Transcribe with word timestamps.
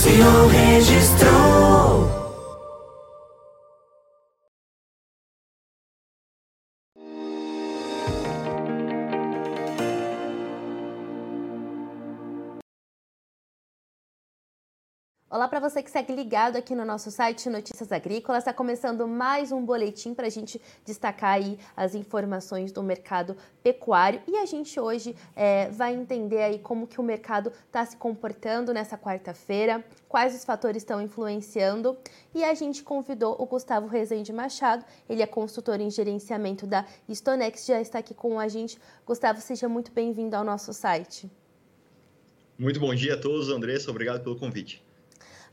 se 0.00 0.08
registrou. 0.48 2.19
Olá 15.40 15.48
para 15.48 15.58
você 15.58 15.82
que 15.82 15.90
segue 15.90 16.14
ligado 16.14 16.56
aqui 16.56 16.74
no 16.74 16.84
nosso 16.84 17.10
site 17.10 17.48
Notícias 17.48 17.90
Agrícolas. 17.90 18.42
Está 18.42 18.52
começando 18.52 19.08
mais 19.08 19.50
um 19.50 19.64
boletim 19.64 20.12
para 20.12 20.26
a 20.26 20.30
gente 20.30 20.60
destacar 20.84 21.36
aí 21.36 21.58
as 21.74 21.94
informações 21.94 22.70
do 22.70 22.82
mercado 22.82 23.34
pecuário 23.62 24.20
e 24.28 24.36
a 24.36 24.44
gente 24.44 24.78
hoje 24.78 25.16
é, 25.34 25.70
vai 25.70 25.94
entender 25.94 26.42
aí 26.42 26.58
como 26.58 26.86
que 26.86 27.00
o 27.00 27.02
mercado 27.02 27.50
está 27.64 27.82
se 27.86 27.96
comportando 27.96 28.74
nessa 28.74 28.98
quarta-feira, 28.98 29.82
quais 30.06 30.36
os 30.36 30.44
fatores 30.44 30.82
estão 30.82 31.00
influenciando 31.00 31.96
e 32.34 32.44
a 32.44 32.52
gente 32.52 32.82
convidou 32.82 33.34
o 33.38 33.46
Gustavo 33.46 33.86
Rezende 33.86 34.34
Machado, 34.34 34.84
ele 35.08 35.22
é 35.22 35.26
consultor 35.26 35.80
em 35.80 35.90
gerenciamento 35.90 36.66
da 36.66 36.84
Stonex, 37.10 37.64
já 37.64 37.80
está 37.80 38.00
aqui 38.00 38.12
com 38.12 38.38
a 38.38 38.46
gente. 38.46 38.78
Gustavo, 39.06 39.40
seja 39.40 39.70
muito 39.70 39.90
bem-vindo 39.90 40.36
ao 40.36 40.44
nosso 40.44 40.74
site. 40.74 41.30
Muito 42.58 42.78
bom 42.78 42.94
dia 42.94 43.14
a 43.14 43.16
todos, 43.18 43.48
Andressa, 43.48 43.90
obrigado 43.90 44.22
pelo 44.22 44.36
convite. 44.36 44.89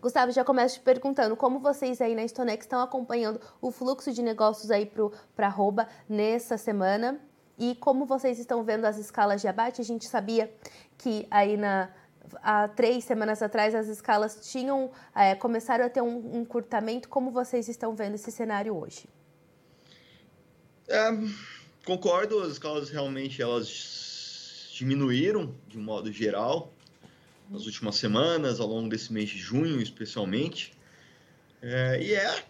Gustavo, 0.07 0.31
já 0.31 0.41
começo 0.41 0.75
te 0.75 0.79
perguntando 0.79 1.35
como 1.35 1.59
vocês 1.59 1.99
aí 1.99 2.15
na 2.15 2.25
Stonex 2.25 2.63
estão 2.63 2.79
acompanhando 2.79 3.41
o 3.59 3.71
fluxo 3.71 4.09
de 4.13 4.21
negócios 4.21 4.71
aí 4.71 4.89
para 5.35 5.47
arroba 5.47 5.85
nessa 6.07 6.57
semana 6.57 7.19
e 7.59 7.75
como 7.75 8.05
vocês 8.05 8.39
estão 8.39 8.63
vendo 8.63 8.85
as 8.85 8.97
escalas 8.97 9.41
de 9.41 9.49
abate. 9.49 9.81
A 9.81 9.83
gente 9.83 10.07
sabia 10.07 10.49
que 10.97 11.27
aí 11.29 11.57
na, 11.57 11.89
há 12.35 12.69
três 12.69 13.03
semanas 13.03 13.41
atrás 13.41 13.75
as 13.75 13.89
escalas 13.89 14.49
tinham 14.49 14.91
é, 15.13 15.35
começaram 15.35 15.83
a 15.83 15.89
ter 15.89 16.01
um 16.01 16.39
encurtamento. 16.39 17.09
Como 17.09 17.29
vocês 17.29 17.67
estão 17.67 17.93
vendo 17.93 18.15
esse 18.15 18.31
cenário 18.31 18.77
hoje? 18.77 19.09
É, 20.87 21.09
concordo, 21.85 22.39
as 22.39 22.53
escalas 22.53 22.89
realmente 22.89 23.41
elas 23.41 24.69
diminuíram 24.73 25.53
de 25.67 25.77
um 25.77 25.83
modo 25.83 26.09
geral 26.13 26.71
nas 27.49 27.65
últimas 27.65 27.95
semanas, 27.95 28.59
ao 28.59 28.67
longo 28.67 28.89
desse 28.89 29.11
mês 29.11 29.29
de 29.29 29.37
junho, 29.37 29.81
especialmente. 29.81 30.73
É, 31.61 32.01
e 32.01 32.13
é 32.13 32.43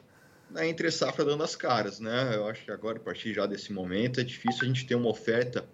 a 0.55 0.65
entre 0.65 0.89
safra 0.91 1.25
dando 1.25 1.43
as 1.43 1.55
caras, 1.55 1.99
né? 1.99 2.35
Eu 2.35 2.47
acho 2.47 2.63
que 2.63 2.71
agora, 2.71 2.97
a 2.97 3.01
partir 3.01 3.33
já 3.33 3.45
desse 3.45 3.73
momento, 3.73 4.19
é 4.19 4.23
difícil 4.23 4.63
a 4.63 4.67
gente 4.67 4.85
ter 4.85 4.95
uma 4.95 5.09
oferta 5.09 5.67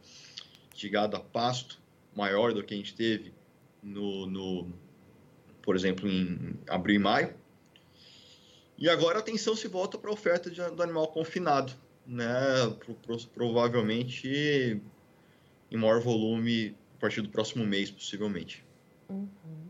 de 0.73 0.89
gado 0.89 1.15
a 1.15 1.19
pasto 1.19 1.79
maior 2.15 2.53
do 2.53 2.63
que 2.63 2.73
a 2.73 2.77
gente 2.77 2.95
teve 2.95 3.33
no, 3.81 4.25
no 4.25 4.73
por 5.61 5.75
exemplo, 5.75 6.07
em 6.07 6.59
abril 6.67 6.97
e 6.97 6.99
maio. 6.99 7.33
E 8.77 8.89
agora 8.89 9.17
a 9.17 9.21
atenção 9.21 9.55
se 9.55 9.67
volta 9.67 9.97
para 9.97 10.09
a 10.09 10.13
oferta 10.13 10.49
de, 10.49 10.61
do 10.71 10.83
animal 10.83 11.07
confinado, 11.07 11.73
né? 12.05 12.25
Pro, 12.79 12.95
pro, 12.95 13.17
provavelmente 13.27 14.81
em 15.71 15.77
maior 15.77 16.01
volume 16.01 16.75
a 16.97 16.99
partir 16.99 17.21
do 17.21 17.29
próximo 17.29 17.65
mês, 17.65 17.89
possivelmente. 17.89 18.62
Uhum. 19.15 19.63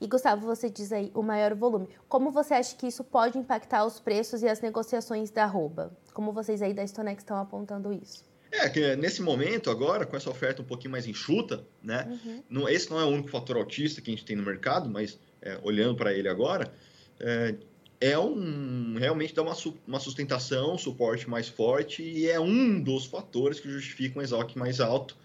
E 0.00 0.06
Gustavo, 0.06 0.46
você 0.46 0.70
diz 0.70 0.92
aí 0.92 1.10
o 1.14 1.22
maior 1.22 1.54
volume. 1.54 1.88
Como 2.08 2.30
você 2.30 2.54
acha 2.54 2.76
que 2.76 2.86
isso 2.86 3.02
pode 3.02 3.36
impactar 3.36 3.84
os 3.84 3.98
preços 3.98 4.42
e 4.42 4.48
as 4.48 4.60
negociações 4.60 5.30
da 5.30 5.44
arroba? 5.44 5.96
Como 6.14 6.32
vocês 6.32 6.62
aí 6.62 6.72
da 6.72 6.86
Stonex 6.86 7.22
estão 7.22 7.36
apontando 7.36 7.92
isso? 7.92 8.24
É, 8.50 8.68
que 8.68 8.96
nesse 8.96 9.20
momento 9.20 9.70
agora, 9.70 10.06
com 10.06 10.16
essa 10.16 10.30
oferta 10.30 10.62
um 10.62 10.64
pouquinho 10.64 10.92
mais 10.92 11.06
enxuta, 11.06 11.66
né? 11.82 12.06
Uhum. 12.08 12.42
Não, 12.48 12.68
esse 12.68 12.90
não 12.90 12.98
é 12.98 13.04
o 13.04 13.08
único 13.08 13.28
fator 13.28 13.56
autista 13.56 14.00
que 14.00 14.10
a 14.10 14.14
gente 14.14 14.24
tem 14.24 14.36
no 14.36 14.42
mercado, 14.42 14.88
mas 14.88 15.18
é, 15.42 15.58
olhando 15.62 15.96
para 15.96 16.14
ele 16.14 16.28
agora, 16.28 16.72
é, 17.20 17.56
é, 18.00 18.18
um 18.18 18.96
realmente 18.98 19.34
dá 19.34 19.42
uma, 19.42 19.56
uma 19.86 20.00
sustentação, 20.00 20.74
um 20.74 20.78
suporte 20.78 21.28
mais 21.28 21.48
forte 21.48 22.02
e 22.02 22.28
é 22.28 22.38
um 22.38 22.80
dos 22.80 23.04
fatores 23.04 23.60
que 23.60 23.68
justificam 23.68 24.20
um 24.20 24.24
exalc 24.24 24.56
mais 24.56 24.80
alto 24.80 25.16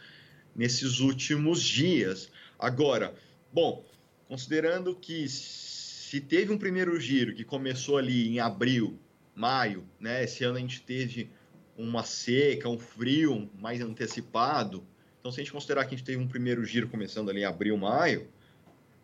nesses 0.56 1.00
últimos 1.00 1.62
dias. 1.62 2.30
Agora, 2.58 3.14
bom, 3.52 3.84
considerando 4.28 4.96
que 4.96 5.28
se 5.28 6.22
teve 6.22 6.52
um 6.52 6.58
primeiro 6.58 7.00
giro 7.00 7.34
que 7.34 7.44
começou 7.44 7.98
ali 7.98 8.30
em 8.30 8.40
abril, 8.40 9.00
maio, 9.36 9.84
né? 10.00 10.24
Esse 10.24 10.44
ano 10.44 10.58
a 10.58 10.60
gente 10.60 10.82
teve 10.82 11.30
uma 11.78 12.04
seca, 12.04 12.70
um 12.70 12.78
frio 12.78 13.50
mais 13.60 13.82
antecipado. 13.82 14.86
Então, 15.20 15.32
se 15.32 15.40
a 15.40 15.44
gente 15.44 15.52
considerar 15.52 15.86
que 15.86 15.96
a 15.96 15.98
gente 15.98 16.06
teve 16.06 16.22
um 16.22 16.28
primeiro 16.28 16.64
giro 16.66 16.88
começando 16.88 17.30
ali 17.30 17.42
em 17.42 17.46
abril, 17.46 17.78
maio, 17.78 18.28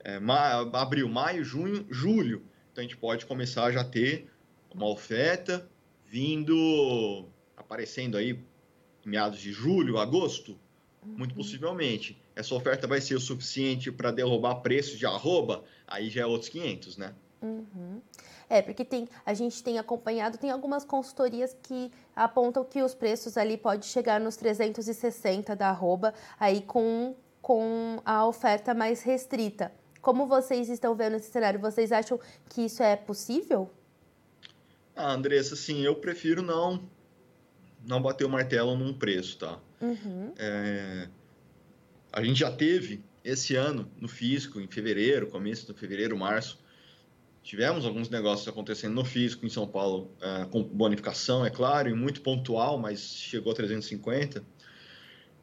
é, 0.04 0.20
ma 0.20 0.62
abril, 0.74 1.10
maio, 1.10 1.44
junho, 1.44 1.86
julho, 1.90 2.44
então 2.72 2.82
a 2.82 2.88
gente 2.88 2.98
pode 2.98 3.26
começar 3.26 3.66
a 3.66 3.72
já 3.72 3.84
ter 3.84 4.30
uma 4.74 4.88
oferta 4.88 5.68
vindo, 6.06 7.28
aparecendo 7.58 8.18
aí 8.18 8.40
em 9.06 9.10
meados 9.10 9.40
de 9.40 9.52
julho, 9.52 9.98
agosto, 9.98 10.60
muito 11.04 11.34
possivelmente 11.34 12.22
essa 12.40 12.56
oferta 12.56 12.88
vai 12.88 13.02
ser 13.02 13.16
o 13.16 13.20
suficiente 13.20 13.92
para 13.92 14.12
derrubar 14.12 14.56
preços 14.56 14.98
de 14.98 15.06
arroba, 15.06 15.64
aí 15.86 16.10
já 16.10 16.22
é 16.22 16.26
outros 16.26 16.50
500, 16.50 16.96
né? 16.96 17.14
Uhum. 17.42 18.02
É, 18.50 18.62
porque 18.62 18.86
tem, 18.86 19.08
a 19.26 19.34
gente 19.34 19.62
tem 19.62 19.78
acompanhado, 19.78 20.38
tem 20.38 20.50
algumas 20.50 20.86
consultorias 20.86 21.56
que 21.62 21.92
apontam 22.16 22.64
que 22.64 22.82
os 22.82 22.96
preços 22.96 23.38
ali 23.38 23.58
pode 23.58 23.86
chegar 23.86 24.22
nos 24.22 24.38
360 24.38 25.54
da 25.54 25.68
arroba, 25.68 26.14
aí 26.40 26.62
com, 26.62 27.14
com 27.42 28.02
a 28.06 28.26
oferta 28.26 28.74
mais 28.74 29.04
restrita. 29.04 29.72
Como 30.02 30.26
vocês 30.26 30.70
estão 30.70 30.96
vendo 30.96 31.18
esse 31.18 31.30
cenário? 31.30 31.60
Vocês 31.60 31.92
acham 31.92 32.18
que 32.50 32.62
isso 32.62 32.82
é 32.82 32.96
possível? 32.96 33.70
Ah, 34.96 35.12
Andressa, 35.12 35.56
assim, 35.56 35.82
eu 35.82 35.96
prefiro 35.96 36.42
não 36.42 36.82
não 37.86 38.02
bater 38.02 38.26
o 38.26 38.30
martelo 38.30 38.76
num 38.76 38.94
preço, 38.94 39.38
tá? 39.38 39.58
Uhum. 39.82 40.34
É, 40.38 41.08
a 42.12 42.24
gente 42.24 42.40
já 42.40 42.52
teve 42.52 43.04
esse 43.24 43.56
ano 43.56 43.90
no 44.00 44.08
físico, 44.08 44.60
em 44.60 44.68
fevereiro, 44.68 45.28
começo 45.28 45.72
de 45.72 45.78
fevereiro, 45.80 46.18
março, 46.18 46.60
tivemos 47.44 47.86
alguns 47.86 48.10
negócios 48.10 48.48
acontecendo 48.48 48.94
no 48.94 49.06
físico 49.06 49.46
em 49.46 49.50
São 49.50 49.68
Paulo, 49.68 50.12
é, 50.22 50.46
com 50.46 50.64
bonificação, 50.64 51.46
é 51.46 51.50
claro, 51.50 51.90
e 51.90 51.94
muito 51.94 52.22
pontual, 52.22 52.78
mas 52.78 53.00
chegou 53.02 53.52
a 53.52 53.56
350. 53.56 54.44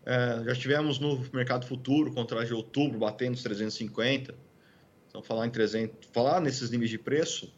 É, 0.05 0.45
já 0.45 0.55
tivemos 0.55 0.99
no 0.99 1.19
mercado 1.33 1.67
futuro, 1.67 2.13
contrato 2.13 2.47
de 2.47 2.55
outubro, 2.55 2.99
batendo 2.99 3.35
os 3.35 3.43
350. 3.43 4.35
Então, 5.09 5.23
falar 5.23 5.47
em 5.47 5.51
300, 5.51 6.09
falar 6.13 6.41
nesses 6.41 6.71
níveis 6.71 6.91
de 6.91 6.99
preço 6.99 7.53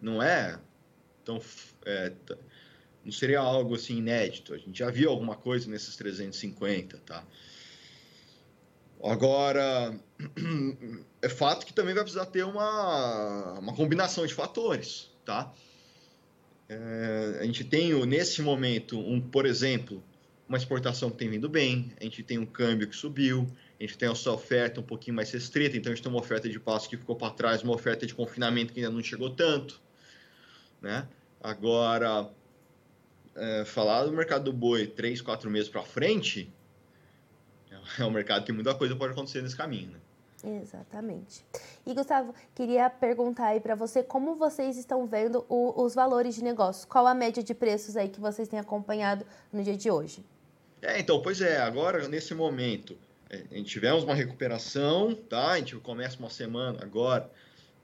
não 0.00 0.22
é 0.22 0.58
tão. 1.24 1.40
É, 1.86 2.12
não 3.04 3.12
seria 3.12 3.40
algo 3.40 3.74
assim 3.74 3.98
inédito. 3.98 4.54
A 4.54 4.58
gente 4.58 4.78
já 4.78 4.90
viu 4.90 5.10
alguma 5.10 5.36
coisa 5.36 5.68
nesses 5.70 5.94
350, 5.96 6.98
tá? 6.98 7.24
Agora, 9.02 9.98
é 11.20 11.28
fato 11.28 11.66
que 11.66 11.72
também 11.72 11.92
vai 11.92 12.04
precisar 12.04 12.26
ter 12.26 12.44
uma, 12.44 13.58
uma 13.58 13.74
combinação 13.74 14.24
de 14.24 14.32
fatores, 14.32 15.10
tá? 15.24 15.52
É, 16.68 17.38
a 17.40 17.44
gente 17.44 17.64
tem, 17.64 17.92
nesse 18.06 18.40
momento, 18.40 18.98
um, 18.98 19.20
por 19.20 19.44
exemplo, 19.44 20.02
uma 20.48 20.56
exportação 20.56 21.10
que 21.10 21.16
tem 21.16 21.28
vindo 21.28 21.48
bem, 21.48 21.92
a 22.00 22.04
gente 22.04 22.22
tem 22.22 22.38
um 22.38 22.46
câmbio 22.46 22.86
que 22.86 22.94
subiu, 22.94 23.50
a 23.78 23.82
gente 23.82 23.98
tem 23.98 24.08
a 24.08 24.14
sua 24.14 24.34
oferta 24.34 24.80
um 24.80 24.84
pouquinho 24.84 25.16
mais 25.16 25.30
restrita, 25.32 25.76
então 25.76 25.92
a 25.92 25.94
gente 25.94 26.04
tem 26.04 26.12
uma 26.12 26.20
oferta 26.20 26.48
de 26.48 26.60
passo 26.60 26.88
que 26.88 26.96
ficou 26.96 27.16
para 27.16 27.32
trás, 27.32 27.62
uma 27.62 27.74
oferta 27.74 28.06
de 28.06 28.14
confinamento 28.14 28.72
que 28.72 28.80
ainda 28.80 28.92
não 28.92 29.02
chegou 29.02 29.30
tanto, 29.30 29.80
né? 30.80 31.08
Agora, 31.42 32.30
é, 33.34 33.64
falar 33.64 34.04
do 34.04 34.12
mercado 34.12 34.44
do 34.44 34.52
boi 34.52 34.86
três, 34.86 35.20
quatro 35.20 35.50
meses 35.50 35.68
para 35.68 35.82
frente, 35.82 36.52
é 37.98 38.04
um 38.04 38.10
mercado 38.10 38.44
que 38.44 38.52
muita 38.52 38.74
coisa 38.74 38.94
pode 38.96 39.12
acontecer 39.12 39.42
nesse 39.42 39.56
caminho, 39.56 39.92
né? 39.92 39.98
Exatamente. 40.44 41.44
E 41.86 41.94
Gustavo, 41.94 42.34
queria 42.54 42.90
perguntar 42.90 43.48
aí 43.48 43.60
para 43.60 43.76
você 43.76 44.02
como 44.02 44.34
vocês 44.34 44.76
estão 44.76 45.06
vendo 45.06 45.44
o, 45.48 45.84
os 45.84 45.94
valores 45.94 46.34
de 46.34 46.42
negócio. 46.42 46.86
Qual 46.88 47.06
a 47.06 47.14
média 47.14 47.42
de 47.42 47.54
preços 47.54 47.96
aí 47.96 48.08
que 48.08 48.20
vocês 48.20 48.48
têm 48.48 48.58
acompanhado 48.58 49.24
no 49.52 49.62
dia 49.62 49.76
de 49.76 49.90
hoje? 49.90 50.24
É, 50.80 50.98
então, 50.98 51.22
pois 51.22 51.40
é, 51.40 51.58
agora 51.58 52.08
nesse 52.08 52.34
momento 52.34 52.98
é, 53.30 53.44
a 53.52 53.54
gente 53.54 53.70
tivemos 53.70 54.02
uma 54.02 54.14
recuperação, 54.14 55.14
tá? 55.14 55.52
A 55.52 55.58
gente 55.58 55.76
começa 55.76 56.18
uma 56.18 56.30
semana 56.30 56.80
agora 56.82 57.30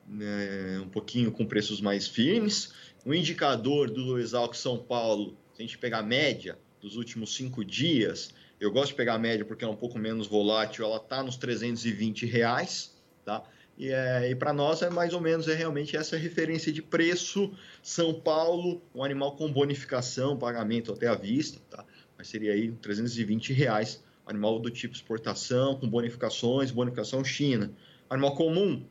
né, 0.08 0.80
um 0.82 0.88
pouquinho 0.88 1.30
com 1.30 1.46
preços 1.46 1.80
mais 1.80 2.08
firmes. 2.08 2.72
O 3.04 3.14
indicador 3.14 3.88
do 3.88 4.18
Exalc 4.18 4.54
São 4.54 4.78
Paulo, 4.78 5.36
se 5.54 5.62
a 5.62 5.64
gente 5.64 5.78
pegar 5.78 5.98
a 5.98 6.02
média 6.02 6.58
dos 6.80 6.96
últimos 6.96 7.34
cinco 7.34 7.64
dias, 7.64 8.34
eu 8.60 8.70
gosto 8.72 8.88
de 8.88 8.94
pegar 8.94 9.14
a 9.14 9.18
média 9.18 9.44
porque 9.44 9.64
é 9.64 9.68
um 9.68 9.76
pouco 9.76 9.98
menos 9.98 10.26
volátil, 10.26 10.84
ela 10.84 10.96
está 10.96 11.22
nos 11.22 11.36
320 11.36 12.26
reais, 12.26 12.96
tá? 13.24 13.42
E, 13.76 13.90
é, 13.90 14.30
e 14.30 14.34
para 14.34 14.52
nós 14.52 14.82
é 14.82 14.90
mais 14.90 15.14
ou 15.14 15.20
menos 15.20 15.46
é 15.46 15.54
realmente 15.54 15.96
essa 15.96 16.16
referência 16.16 16.72
de 16.72 16.82
preço. 16.82 17.54
São 17.80 18.12
Paulo, 18.12 18.82
um 18.92 19.04
animal 19.04 19.36
com 19.36 19.50
bonificação, 19.52 20.36
pagamento 20.36 20.92
até 20.92 21.06
à 21.06 21.14
vista, 21.14 21.60
tá? 21.70 21.84
Mas 22.16 22.26
seria 22.26 22.52
aí 22.52 22.72
320 22.72 23.52
reais. 23.52 24.02
Animal 24.26 24.58
do 24.58 24.70
tipo 24.70 24.94
exportação, 24.94 25.76
com 25.76 25.88
bonificações, 25.88 26.72
bonificação 26.72 27.24
China. 27.24 27.72
Animal 28.10 28.34
comum, 28.34 28.84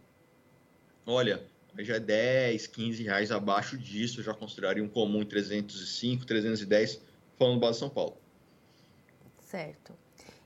olha, 1.05 1.43
já 1.79 1.95
é 1.95 1.99
10, 1.99 2.67
15 2.67 3.03
reais 3.03 3.31
abaixo 3.31 3.77
disso, 3.77 4.21
eu 4.21 4.23
já 4.23 4.33
consideraria 4.33 4.83
um 4.83 4.87
comum 4.87 5.21
em 5.21 5.25
305, 5.25 6.25
310, 6.25 7.01
falando 7.37 7.59
base 7.59 7.79
São 7.79 7.89
Paulo. 7.89 8.17
Certo. 9.47 9.93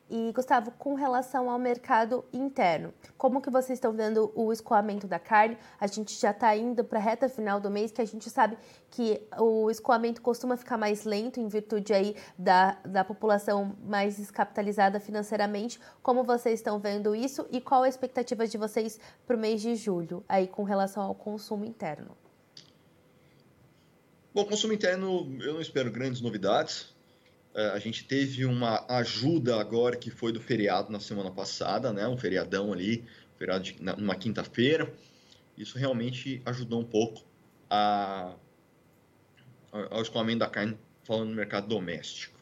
E, 0.08 0.32
Gustavo, 0.34 0.72
com 0.72 0.94
relação 0.94 1.50
ao 1.50 1.58
mercado 1.58 2.24
interno, 2.32 2.94
como 3.18 3.42
que 3.42 3.50
vocês 3.50 3.78
estão 3.78 3.94
vendo 3.94 4.32
o 4.36 4.52
escoamento 4.52 5.08
da 5.08 5.18
carne? 5.18 5.58
A 5.80 5.88
gente 5.88 6.20
já 6.20 6.32
está 6.32 6.56
indo 6.56 6.84
para 6.84 7.00
a 7.00 7.02
reta 7.02 7.28
final 7.30 7.60
do 7.60 7.72
mês, 7.72 7.92
que 7.92 8.02
a 8.02 8.06
gente 8.06 8.30
sabe 8.30 8.58
que 8.92 9.26
o 9.40 9.72
escoamento 9.72 10.22
costuma 10.22 10.56
ficar 10.56 10.78
mais 10.78 11.06
lento 11.06 11.40
em 11.40 11.48
virtude 11.48 11.94
aí 11.94 12.16
da, 12.38 12.78
da 12.86 13.04
população 13.04 13.76
mais 13.84 14.18
descapitalizada 14.18 15.00
financeiramente. 15.00 15.80
Como 16.04 16.24
vocês 16.24 16.60
estão 16.60 16.78
vendo 16.78 17.16
isso 17.16 17.48
e 17.50 17.60
qual 17.60 17.84
a 17.84 17.90
expectativa 17.90 18.46
de 18.46 18.58
vocês 18.58 19.00
para 19.26 19.36
o 19.36 19.40
mês 19.40 19.62
de 19.62 19.76
julho, 19.76 20.24
aí 20.28 20.46
com 20.46 20.64
relação 20.64 21.02
ao 21.04 21.16
consumo 21.16 21.66
interno? 21.66 22.16
Bom, 24.34 24.46
consumo 24.46 24.74
interno, 24.74 25.38
eu 25.42 25.54
não 25.54 25.62
espero 25.62 25.90
grandes 25.90 26.22
novidades. 26.22 26.94
É, 27.54 27.68
a 27.70 27.80
gente 27.80 28.06
teve 28.06 28.46
uma 28.46 28.86
ajuda 28.88 29.60
agora 29.60 29.98
que 29.98 30.10
foi 30.10 30.32
do 30.32 30.40
feriado 30.40 30.92
na 30.92 31.00
semana 31.00 31.30
passada, 31.30 31.92
né? 31.92 32.08
Um 32.08 32.18
feriadão 32.18 32.72
ali, 32.72 33.04
feriado 33.38 33.64
de, 33.64 33.76
numa 33.82 34.16
quinta-feira. 34.16 34.92
Isso 35.58 35.78
realmente 35.78 36.42
ajudou 36.46 36.80
um 36.80 36.86
pouco 36.86 37.26
a, 37.70 38.34
ao 39.90 40.02
escoamento 40.02 40.40
da 40.40 40.48
carne, 40.48 40.78
falando 41.04 41.30
no 41.30 41.36
mercado 41.36 41.68
doméstico. 41.68 42.40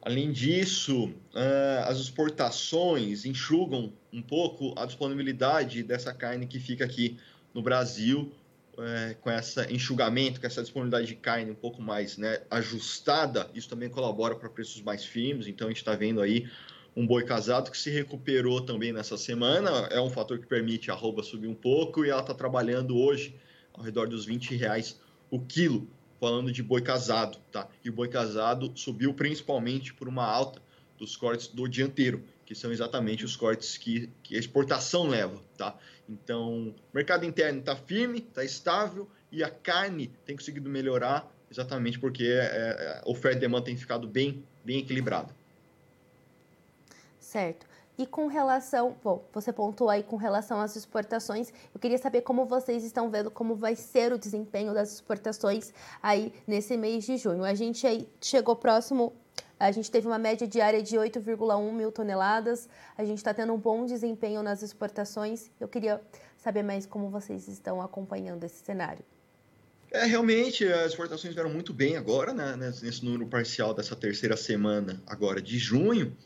Além 0.00 0.30
disso, 0.30 1.12
é, 1.34 1.84
as 1.86 1.98
exportações 1.98 3.24
enxugam 3.24 3.92
um 4.12 4.22
pouco 4.22 4.78
a 4.78 4.84
disponibilidade 4.84 5.82
dessa 5.82 6.12
carne 6.12 6.46
que 6.46 6.60
fica 6.60 6.84
aqui 6.84 7.18
no 7.54 7.62
Brasil 7.62 8.30
é, 8.78 9.14
com 9.20 9.30
esse 9.30 9.60
enxugamento, 9.72 10.40
com 10.40 10.46
essa 10.46 10.62
disponibilidade 10.62 11.06
de 11.06 11.16
carne 11.16 11.50
um 11.50 11.54
pouco 11.54 11.80
mais 11.80 12.16
né, 12.16 12.40
ajustada, 12.50 13.50
isso 13.54 13.68
também 13.68 13.88
colabora 13.88 14.34
para 14.34 14.48
preços 14.48 14.80
mais 14.82 15.04
firmes. 15.04 15.46
Então 15.46 15.66
a 15.66 15.70
gente 15.70 15.78
está 15.78 15.94
vendo 15.94 16.20
aí 16.20 16.48
um 16.96 17.06
boi 17.06 17.24
casado 17.24 17.70
que 17.70 17.78
se 17.78 17.90
recuperou 17.90 18.60
também 18.60 18.92
nessa 18.92 19.16
semana. 19.16 19.70
É 19.90 20.00
um 20.00 20.10
fator 20.10 20.38
que 20.38 20.46
permite 20.46 20.90
a 20.90 20.94
arroba 20.94 21.22
subir 21.22 21.48
um 21.48 21.54
pouco 21.54 22.04
e 22.04 22.10
ela 22.10 22.20
está 22.20 22.34
trabalhando 22.34 22.96
hoje 22.96 23.34
ao 23.72 23.82
redor 23.82 24.08
dos 24.08 24.24
20 24.24 24.54
reais 24.56 25.00
o 25.30 25.40
quilo, 25.40 25.88
falando 26.20 26.52
de 26.52 26.62
boi 26.62 26.80
casado, 26.80 27.38
tá? 27.50 27.68
E 27.84 27.90
o 27.90 27.92
boi 27.92 28.08
casado 28.08 28.72
subiu 28.76 29.12
principalmente 29.12 29.92
por 29.92 30.08
uma 30.08 30.24
alta 30.24 30.62
dos 30.96 31.16
cortes 31.16 31.48
do 31.48 31.68
dianteiro, 31.68 32.22
que 32.44 32.54
são 32.54 32.72
exatamente 32.72 33.24
os 33.24 33.36
cortes 33.36 33.76
que, 33.76 34.10
que 34.22 34.36
a 34.36 34.38
exportação 34.38 35.06
leva, 35.06 35.40
tá? 35.56 35.76
Então, 36.08 36.68
o 36.68 36.74
mercado 36.94 37.24
interno 37.24 37.60
está 37.60 37.74
firme, 37.74 38.18
está 38.18 38.44
estável 38.44 39.08
e 39.32 39.42
a 39.42 39.50
carne 39.50 40.12
tem 40.24 40.36
conseguido 40.36 40.68
melhorar 40.68 41.30
exatamente 41.50 41.98
porque 41.98 42.24
é, 42.24 42.44
é, 42.44 43.02
a 43.04 43.08
oferta 43.08 43.38
e 43.38 43.40
demanda 43.40 43.66
tem 43.66 43.76
ficado 43.76 44.06
bem, 44.06 44.44
bem 44.64 44.80
equilibrada. 44.80 45.34
Certo. 47.18 47.66
E 47.96 48.06
com 48.06 48.26
relação, 48.26 48.96
bom, 49.02 49.24
você 49.32 49.52
pontuou 49.52 49.88
aí 49.88 50.02
com 50.02 50.16
relação 50.16 50.60
às 50.60 50.74
exportações, 50.74 51.52
eu 51.72 51.80
queria 51.80 51.96
saber 51.96 52.22
como 52.22 52.44
vocês 52.44 52.82
estão 52.82 53.08
vendo 53.08 53.30
como 53.30 53.54
vai 53.54 53.76
ser 53.76 54.12
o 54.12 54.18
desempenho 54.18 54.74
das 54.74 54.92
exportações 54.92 55.72
aí 56.02 56.32
nesse 56.44 56.76
mês 56.76 57.04
de 57.04 57.16
junho. 57.16 57.44
A 57.44 57.54
gente 57.54 57.86
aí 57.86 58.08
chegou 58.20 58.56
próximo 58.56 59.12
a 59.58 59.70
gente 59.70 59.90
teve 59.90 60.06
uma 60.06 60.18
média 60.18 60.46
diária 60.46 60.82
de 60.82 60.96
8,1 60.96 61.72
mil 61.72 61.92
toneladas. 61.92 62.68
A 62.96 63.04
gente 63.04 63.18
está 63.18 63.32
tendo 63.32 63.52
um 63.52 63.58
bom 63.58 63.86
desempenho 63.86 64.42
nas 64.42 64.62
exportações. 64.62 65.50
Eu 65.60 65.68
queria 65.68 66.00
saber 66.36 66.62
mais 66.62 66.86
como 66.86 67.08
vocês 67.08 67.48
estão 67.48 67.80
acompanhando 67.80 68.44
esse 68.44 68.64
cenário. 68.64 69.04
É, 69.90 70.04
realmente, 70.04 70.66
as 70.66 70.88
exportações 70.88 71.34
vieram 71.34 71.50
muito 71.50 71.72
bem 71.72 71.96
agora, 71.96 72.34
né, 72.34 72.56
nesse 72.56 73.04
número 73.04 73.26
parcial 73.26 73.72
dessa 73.72 73.94
terceira 73.94 74.36
semana, 74.36 75.00
agora 75.06 75.40
de 75.40 75.56
junho. 75.56 76.16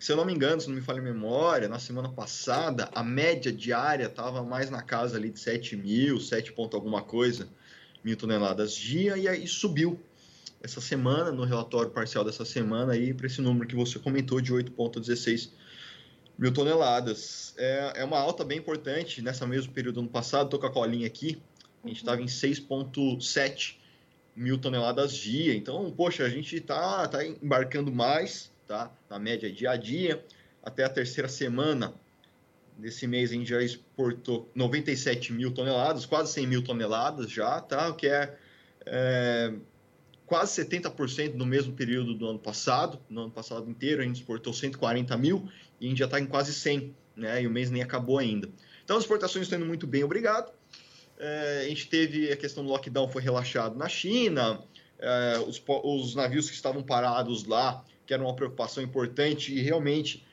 Se 0.00 0.10
eu 0.10 0.16
não 0.16 0.24
me 0.24 0.32
engano, 0.32 0.60
se 0.60 0.68
não 0.68 0.74
me 0.74 0.80
falha 0.80 1.00
a 1.00 1.02
memória, 1.02 1.68
na 1.68 1.78
semana 1.78 2.08
passada, 2.08 2.88
a 2.94 3.02
média 3.02 3.52
diária 3.52 4.06
estava 4.06 4.42
mais 4.42 4.70
na 4.70 4.82
casa 4.82 5.18
ali 5.18 5.30
de 5.30 5.38
7 5.38 5.76
mil, 5.76 6.18
7 6.18 6.52
ponto 6.54 6.76
alguma 6.76 7.02
coisa, 7.02 7.46
mil 8.02 8.16
toneladas 8.16 8.74
dia, 8.74 9.18
e 9.18 9.28
aí 9.28 9.46
subiu 9.46 10.00
essa 10.62 10.80
semana, 10.80 11.30
no 11.30 11.44
relatório 11.44 11.90
parcial 11.90 12.24
dessa 12.24 12.44
semana, 12.44 12.94
aí 12.94 13.12
para 13.12 13.26
esse 13.26 13.40
número 13.40 13.66
que 13.66 13.74
você 13.74 13.98
comentou 13.98 14.40
de 14.40 14.52
8,16 14.52 15.50
mil 16.38 16.52
toneladas. 16.52 17.54
É, 17.56 17.92
é 17.96 18.04
uma 18.04 18.18
alta 18.18 18.44
bem 18.44 18.58
importante 18.58 19.22
nessa 19.22 19.46
mesmo 19.46 19.72
período 19.72 19.96
do 19.96 20.00
ano 20.00 20.08
passado. 20.08 20.46
Estou 20.46 20.58
com 20.58 20.66
a 20.66 20.72
colinha 20.72 21.06
aqui, 21.06 21.40
a 21.84 21.88
gente 21.88 21.98
estava 21.98 22.20
em 22.22 22.26
6,7 22.26 23.76
mil 24.34 24.58
toneladas 24.58 25.12
dia. 25.12 25.54
Então, 25.54 25.90
poxa, 25.90 26.24
a 26.24 26.28
gente 26.28 26.56
está 26.56 27.06
tá 27.08 27.24
embarcando 27.24 27.92
mais, 27.92 28.50
tá? 28.66 28.90
Na 29.08 29.18
média 29.18 29.52
dia 29.52 29.70
a 29.70 29.76
dia. 29.76 30.24
Até 30.62 30.84
a 30.84 30.88
terceira 30.88 31.28
semana 31.28 31.92
desse 32.76 33.06
mês 33.06 33.30
a 33.30 33.34
gente 33.34 33.48
já 33.48 33.62
exportou 33.62 34.50
97 34.54 35.32
mil 35.32 35.52
toneladas, 35.52 36.06
quase 36.06 36.32
100 36.32 36.46
mil 36.46 36.64
toneladas 36.64 37.30
já, 37.30 37.60
tá? 37.60 37.90
O 37.90 37.94
que 37.94 38.06
é, 38.06 38.36
é 38.86 39.52
quase 40.26 40.64
70% 40.64 41.34
no 41.34 41.46
mesmo 41.46 41.72
período 41.72 42.14
do 42.14 42.26
ano 42.26 42.38
passado. 42.38 42.98
No 43.08 43.22
ano 43.22 43.30
passado 43.30 43.68
inteiro 43.68 44.02
a 44.02 44.04
gente 44.04 44.16
exportou 44.16 44.52
140 44.52 45.16
mil 45.16 45.48
e 45.80 45.86
a 45.86 45.88
gente 45.88 45.98
já 45.98 46.06
está 46.06 46.20
em 46.20 46.26
quase 46.26 46.52
100, 46.52 46.94
né? 47.16 47.42
E 47.42 47.46
o 47.46 47.50
mês 47.50 47.70
nem 47.70 47.82
acabou 47.82 48.18
ainda. 48.18 48.48
Então 48.84 48.96
as 48.96 49.04
exportações 49.04 49.44
estão 49.44 49.58
indo 49.58 49.66
muito 49.66 49.86
bem, 49.86 50.04
obrigado. 50.04 50.52
É, 51.18 51.62
a 51.64 51.68
gente 51.68 51.88
teve 51.88 52.32
a 52.32 52.36
questão 52.36 52.64
do 52.64 52.70
lockdown 52.70 53.08
foi 53.08 53.22
relaxado 53.22 53.76
na 53.76 53.88
China, 53.88 54.60
é, 54.98 55.38
os, 55.38 55.62
os, 55.66 56.14
navios 56.14 56.48
que 56.48 56.56
estavam 56.56 56.82
parados 56.82 57.44
lá, 57.44 57.84
que 58.06 58.12
era 58.12 58.22
uma 58.22 58.34
preocupação 58.34 58.82
importante 58.82 59.54
e 59.54 59.60
realmente 59.60 60.24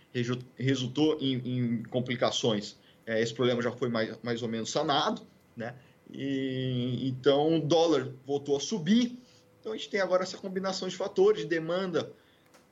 resultou 0.57 1.17
em, 1.21 1.36
em 1.36 1.83
complicações. 1.83 2.75
É, 3.05 3.21
esse 3.21 3.33
problema 3.33 3.62
já 3.62 3.71
foi 3.71 3.89
mais, 3.89 4.17
mais 4.21 4.41
ou 4.41 4.50
menos 4.50 4.71
sanado, 4.71 5.21
né? 5.55 5.75
E, 6.12 7.07
então 7.07 7.57
o 7.57 7.62
dólar 7.62 8.10
voltou 8.25 8.57
a 8.57 8.60
subir, 8.60 9.17
então 9.62 9.74
a 9.74 9.77
gente 9.77 9.89
tem 9.89 10.01
agora 10.01 10.24
essa 10.24 10.38
combinação 10.38 10.88
de 10.88 10.98
fatores 10.98 11.44
de 11.44 11.48
demanda 11.48 12.12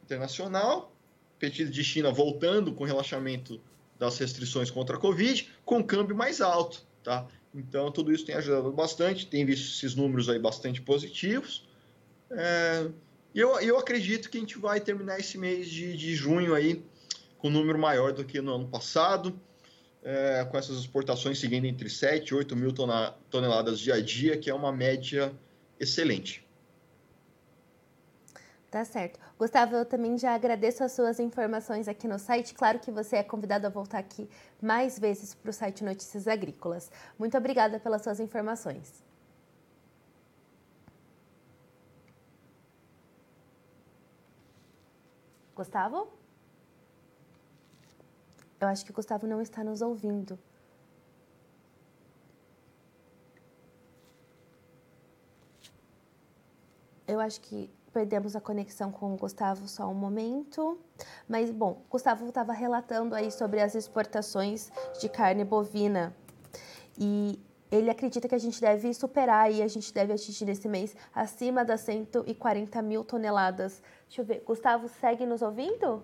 internacional, 0.04 0.92
pedido 1.38 1.70
de 1.70 1.84
China 1.84 2.12
voltando 2.12 2.74
com 2.74 2.84
relaxamento 2.84 3.62
das 3.98 4.18
restrições 4.18 4.72
contra 4.72 4.98
a 4.98 5.00
Covid, 5.00 5.48
com 5.64 5.84
câmbio 5.84 6.16
mais 6.16 6.42
alto, 6.42 6.82
tá? 7.04 7.28
Então 7.54 7.92
tudo 7.92 8.12
isso 8.12 8.26
tem 8.26 8.34
ajudado 8.36 8.72
bastante, 8.72 9.28
tem 9.28 9.46
visto 9.46 9.78
esses 9.78 9.94
números 9.94 10.28
aí 10.30 10.40
bastante 10.40 10.82
positivos. 10.82 11.68
É, 12.32 12.88
eu, 13.36 13.60
eu 13.60 13.78
acredito 13.78 14.28
que 14.28 14.38
a 14.38 14.42
gente 14.42 14.58
vai 14.58 14.82
terminar 14.82 15.20
esse 15.20 15.38
mês 15.38 15.70
de, 15.70 15.96
de 15.96 16.16
junho 16.16 16.56
aí 16.56 16.84
com 17.38 17.50
um 17.50 17.52
número 17.52 17.78
maior 17.78 18.14
do 18.14 18.26
que 18.26 18.42
no 18.42 18.56
ano 18.56 18.68
passado, 18.68 19.40
é, 20.04 20.44
com 20.50 20.58
essas 20.58 20.80
exportações 20.80 21.38
seguindo 21.38 21.66
entre 21.66 21.88
7 21.88 22.30
e 22.30 22.34
8 22.34 22.56
mil 22.56 22.74
toneladas 23.30 23.80
dia 23.80 23.94
a 23.96 24.02
dia, 24.02 24.38
que 24.38 24.50
é 24.50 24.54
uma 24.54 24.72
média 24.72 25.32
excelente. 25.80 26.49
Tá 28.72 28.86
certo. 28.86 29.20
Gustavo, 29.38 29.76
eu 29.76 29.86
também 29.86 30.16
já 30.18 30.36
agradeço 30.36 30.84
as 30.84 30.92
suas 30.92 31.20
informações 31.20 31.88
aqui 31.88 32.08
no 32.08 32.20
site. 32.20 32.54
Claro 32.54 32.78
que 32.78 32.92
você 32.92 33.16
é 33.16 33.24
convidado 33.24 33.66
a 33.66 33.70
voltar 33.70 33.98
aqui 33.98 34.30
mais 34.62 35.00
vezes 35.00 35.34
para 35.34 35.50
o 35.50 35.54
site 35.54 35.84
Notícias 35.84 36.28
Agrícolas. 36.28 36.92
Muito 37.18 37.36
obrigada 37.36 37.80
pelas 37.80 38.04
suas 38.04 38.20
informações. 38.20 39.04
Gustavo? 45.56 46.08
Eu 48.62 48.68
acho 48.68 48.86
que 48.86 48.92
o 48.92 48.94
Gustavo 48.94 49.26
não 49.26 49.42
está 49.42 49.64
nos 49.64 49.82
ouvindo. 49.82 50.38
Eu 57.08 57.20
acho 57.20 57.42
que 57.42 57.70
perdemos 57.90 58.36
a 58.36 58.42
conexão 58.42 58.92
com 58.92 59.14
o 59.14 59.18
Gustavo 59.18 59.68
só 59.68 59.88
um 59.88 59.94
momento. 59.94 60.80
Mas, 61.28 61.52
bom, 61.52 61.82
Gustavo 61.90 62.28
estava 62.28 62.54
relatando 62.54 63.16
aí 63.16 63.32
sobre 63.32 63.62
as 63.62 63.76
exportações 63.76 64.72
de 65.00 65.10
carne 65.10 65.44
bovina. 65.44 66.16
e 66.98 67.40
ele 67.72 67.90
acredita 67.90 68.28
que 68.28 68.34
a 68.34 68.40
gente 68.40 68.60
deve 68.60 68.94
superar 68.94 69.52
e 69.52 69.62
a 69.62 69.68
gente 69.68 69.94
deve 69.94 70.12
atingir 70.12 70.46
nesse 70.46 70.68
mês 70.68 70.96
acima 71.14 71.64
das 71.64 71.82
140 71.82 72.82
mil 72.82 73.04
toneladas. 73.04 73.82
Deixa 74.08 74.22
eu 74.22 74.26
ver, 74.26 74.44
Gustavo, 74.46 74.88
segue 75.00 75.26
nos 75.26 75.42
ouvindo? 75.42 76.04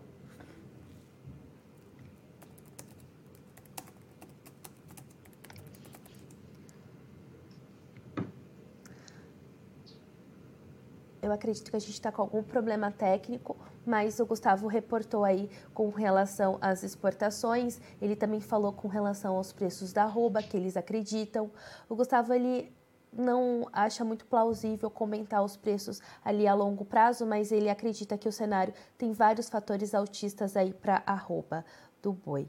Eu 11.25 11.31
acredito 11.31 11.71
que 11.71 11.75
a 11.75 11.79
gente 11.79 11.93
está 11.93 12.11
com 12.11 12.21
algum 12.21 12.43
problema 12.43 12.91
técnico, 12.91 13.57
mas 13.83 14.19
o 14.19 14.25
Gustavo 14.27 14.67
reportou 14.67 15.23
aí 15.23 15.49
com 15.73 15.89
relação 15.89 16.59
às 16.61 16.83
exportações. 16.83 17.81
Ele 17.99 18.15
também 18.15 18.39
falou 18.39 18.71
com 18.71 18.87
relação 18.87 19.35
aos 19.35 19.51
preços 19.51 19.91
da 19.91 20.03
arroba, 20.03 20.43
que 20.43 20.55
eles 20.55 20.77
acreditam. 20.77 21.49
O 21.89 21.95
Gustavo, 21.95 22.31
ele 22.31 22.71
não 23.11 23.67
acha 23.73 24.05
muito 24.05 24.23
plausível 24.27 24.87
comentar 24.91 25.43
os 25.43 25.57
preços 25.57 25.99
ali 26.23 26.47
a 26.47 26.53
longo 26.53 26.85
prazo, 26.85 27.25
mas 27.25 27.51
ele 27.51 27.71
acredita 27.71 28.19
que 28.19 28.29
o 28.29 28.31
cenário 28.31 28.73
tem 28.95 29.11
vários 29.11 29.49
fatores 29.49 29.95
altistas 29.95 30.55
aí 30.55 30.73
para 30.73 31.01
a 31.07 31.13
arroba 31.13 31.65
do 32.03 32.13
boi. 32.13 32.47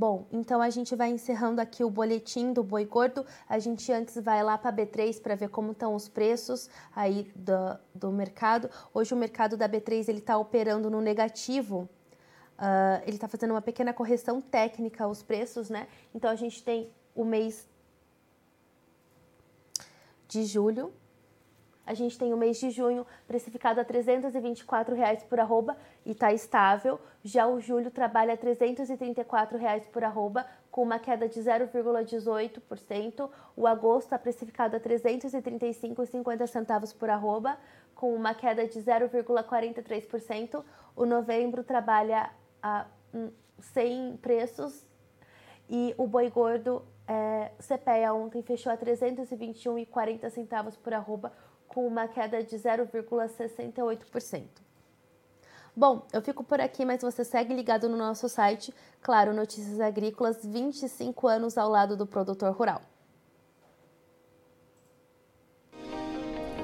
Bom, 0.00 0.26
então 0.32 0.62
a 0.62 0.70
gente 0.70 0.96
vai 0.96 1.10
encerrando 1.10 1.60
aqui 1.60 1.84
o 1.84 1.90
boletim 1.90 2.54
do 2.54 2.62
boi 2.64 2.86
gordo. 2.86 3.22
A 3.46 3.58
gente 3.58 3.92
antes 3.92 4.18
vai 4.18 4.42
lá 4.42 4.56
para 4.56 4.70
a 4.70 4.72
B3 4.72 5.20
para 5.20 5.34
ver 5.34 5.50
como 5.50 5.72
estão 5.72 5.94
os 5.94 6.08
preços 6.08 6.70
aí 6.96 7.30
do, 7.36 7.78
do 7.94 8.10
mercado. 8.10 8.70
Hoje 8.94 9.12
o 9.12 9.16
mercado 9.18 9.58
da 9.58 9.68
B3 9.68 10.08
ele 10.08 10.20
está 10.20 10.38
operando 10.38 10.88
no 10.88 11.02
negativo. 11.02 11.86
Uh, 12.58 13.02
ele 13.02 13.16
está 13.16 13.28
fazendo 13.28 13.50
uma 13.50 13.60
pequena 13.60 13.92
correção 13.92 14.40
técnica 14.40 15.04
aos 15.04 15.22
preços, 15.22 15.68
né? 15.68 15.86
Então 16.14 16.30
a 16.30 16.34
gente 16.34 16.64
tem 16.64 16.90
o 17.14 17.22
mês 17.22 17.68
de 20.26 20.46
julho 20.46 20.94
a 21.86 21.94
gente 21.94 22.18
tem 22.18 22.32
o 22.32 22.36
mês 22.36 22.58
de 22.58 22.70
junho 22.70 23.06
precificado 23.26 23.80
a 23.80 23.84
324 23.84 24.94
reais 24.94 25.22
por 25.22 25.40
arroba 25.40 25.76
e 26.04 26.12
está 26.12 26.32
estável. 26.32 27.00
Já 27.24 27.46
o 27.46 27.60
julho 27.60 27.90
trabalha 27.90 28.36
334 28.36 29.58
reais 29.58 29.86
por 29.86 30.04
arroba, 30.04 30.46
com 30.70 30.82
uma 30.82 30.98
queda 30.98 31.28
de 31.28 31.40
0,18%. 31.40 33.30
O 33.56 33.66
agosto 33.66 34.06
está 34.06 34.18
precificado 34.18 34.76
a 34.76 34.78
R$ 34.78 34.84
335,50 34.84 36.46
centavos 36.46 36.92
por 36.92 37.10
arroba, 37.10 37.58
com 37.94 38.14
uma 38.14 38.34
queda 38.34 38.66
de 38.66 38.78
0,43%. 38.78 40.62
O 40.94 41.04
novembro 41.04 41.64
trabalha 41.64 42.30
a 42.62 42.86
100 43.58 44.18
preços 44.18 44.86
e 45.68 45.94
o 45.96 46.06
boi 46.06 46.30
gordo 46.30 46.82
é, 47.06 47.50
CPEA 47.58 48.14
ontem 48.14 48.42
fechou 48.42 48.72
a 48.72 48.76
321,40 48.76 50.30
centavos 50.30 50.76
por 50.76 50.94
arroba, 50.94 51.32
com 51.70 51.86
uma 51.86 52.06
queda 52.08 52.42
de 52.42 52.56
0,68%. 52.56 54.42
Bom, 55.74 56.04
eu 56.12 56.20
fico 56.20 56.42
por 56.42 56.60
aqui, 56.60 56.84
mas 56.84 57.00
você 57.00 57.24
segue 57.24 57.54
ligado 57.54 57.88
no 57.88 57.96
nosso 57.96 58.28
site, 58.28 58.74
claro, 59.00 59.32
Notícias 59.32 59.80
Agrícolas, 59.80 60.44
25 60.44 61.28
anos 61.28 61.56
ao 61.56 61.70
lado 61.70 61.96
do 61.96 62.06
produtor 62.06 62.52
rural. 62.52 62.82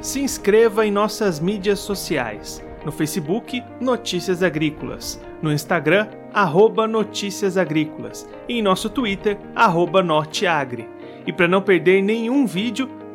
Se 0.02 0.20
inscreva 0.20 0.84
em 0.84 0.90
nossas 0.90 1.38
mídias 1.38 1.78
sociais. 1.78 2.62
No 2.84 2.90
Facebook, 2.92 3.64
Notícias 3.80 4.42
Agrícolas. 4.42 5.20
No 5.40 5.52
Instagram, 5.52 6.08
arroba 6.32 6.86
Notícias 6.86 7.56
Agrícolas. 7.56 8.28
E 8.48 8.58
em 8.58 8.62
nosso 8.62 8.90
Twitter, 8.90 9.38
arroba 9.54 10.02
Norteagri. 10.02 10.88
E 11.26 11.32
para 11.32 11.48
não 11.48 11.62
perder 11.62 12.02
nenhum 12.02 12.46
vídeo, 12.46 12.88